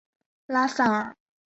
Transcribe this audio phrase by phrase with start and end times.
[0.47, 1.15] 拉塞尔。